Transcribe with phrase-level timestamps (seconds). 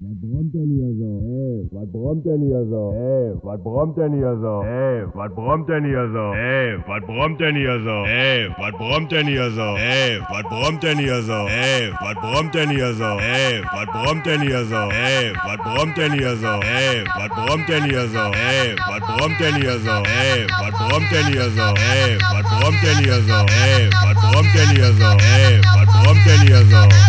[0.00, 1.22] was brummt denn hier so?
[1.22, 2.92] Ey, was brummt denn hier so?
[2.92, 4.62] Ey, was brummt denn hier so?
[4.62, 6.32] Ey, was brummt denn hier so?
[6.34, 8.04] Ey, was brummt denn hier so?
[8.06, 9.76] Ey, was brummt denn hier so?
[9.76, 11.34] Ey, was brummt denn hier so?
[11.46, 13.04] Ey, was brummt denn hier so?
[13.20, 14.82] Ey, was brummt denn hier so?
[14.90, 16.52] Ey, was brummt denn hier so?
[16.62, 18.24] Ey, was brummt denn hier so?
[18.32, 19.94] Ey, was brummt denn hier so?
[20.02, 21.62] Ey, was brummt denn hier so?
[21.78, 22.98] Ey, was brummt denn hier so?
[22.98, 23.38] Ey, was brummt denn hier so?
[23.62, 25.08] Ey, was brummt denn hier so?
[25.22, 27.01] Ey, was brummt denn hier so?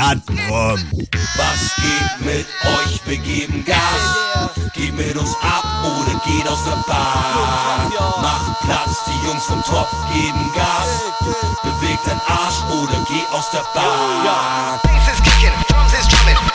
[0.00, 0.38] Soldaten.
[1.36, 3.00] Was geht mit euch?
[3.04, 4.50] Wir geben Gas.
[4.72, 7.92] Geht mit uns ab oder geht aus der Bahn.
[8.22, 11.02] Macht Platz, die Jungs vom Topf geben Gas.
[11.62, 14.80] Bewegt dein Arsch oder geh aus der Bahn.
[14.82, 16.49] Bass is kicking, drums is drumming.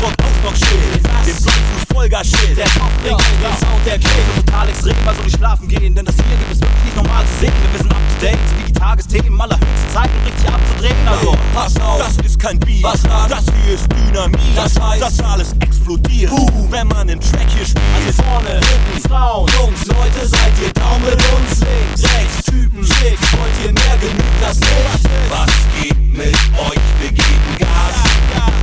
[0.00, 0.94] Rockhaus noch steht.
[1.26, 4.22] Den Blockfuß Vollgasschild, der Top-Ding, der Sound, der Grill.
[4.34, 7.40] So total extrem, also wir schlafen gehen, denn das hier gibt es wirklich normal zu
[7.40, 7.52] sehen.
[7.62, 11.08] Wir wissen up to date, wie die Tagesthemen aller höchsten Zeiten richtig abzudrehen.
[11.08, 14.38] Also, pass auf, das ist kein Beat, was das hier ist Dynamit.
[14.56, 16.68] Das heißt, das alles explodiert, Boom.
[16.70, 17.84] wenn man den Track hier spielt.
[17.96, 22.00] Also vorne, hinten, Frauen, Jungs, Leute, seid ihr Daumen und links.
[22.00, 25.10] Sechs Typen, schick, wollt ihr mehr genügt das nicht?
[25.28, 25.50] Was
[25.82, 26.82] geht mit euch?
[27.00, 28.57] Wir geben Gas.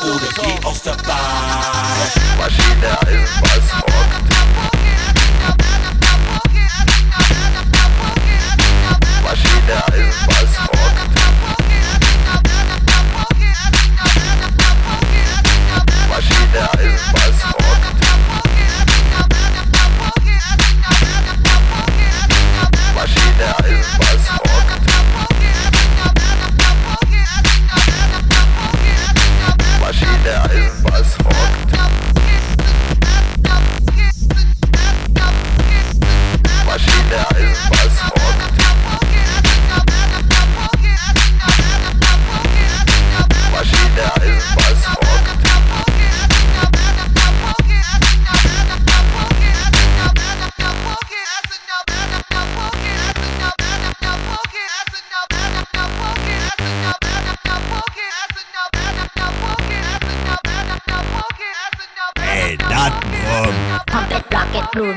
[0.00, 1.18] oder geh aus der Bahn.
[2.38, 4.27] Maschine ist Weißmord.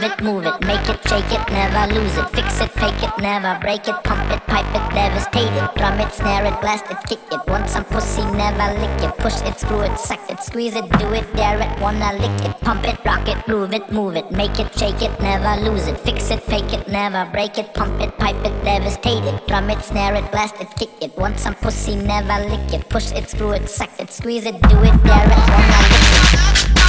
[0.02, 3.12] move it, move it, make it, shake it, never lose it, fix it, fake it,
[3.22, 6.98] never break it, pump it, pipe it, devastate it, drum it, snare it, blast it,
[7.08, 10.76] kick it, want some pussy, never lick it, push it, screw it, suck it, squeeze
[10.76, 14.16] it, do it, dare it, wanna lick it, pump it, rock it, move it, move
[14.16, 17.72] it, make it, shake it, never lose it, fix it, fake it, never break it,
[17.76, 21.40] pump it, pipe it, devastate it, drum it, snare it, blast it, kick it, want
[21.40, 25.04] some pussy, never lick it, push it, screw it, suck it, squeeze it, do it,
[25.04, 26.81] dare it, wanna lick it.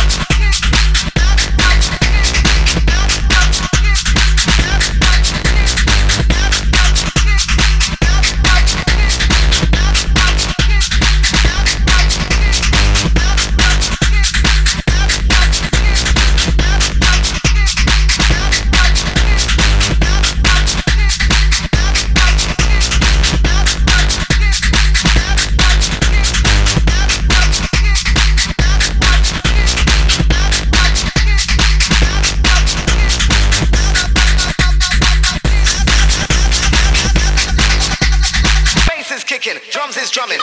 [40.13, 40.42] Kicking, drums is drumming.